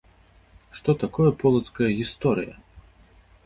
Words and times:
Што 0.79 0.95
такое 1.03 1.29
полацкая 1.45 1.91
гісторыя? 2.03 2.53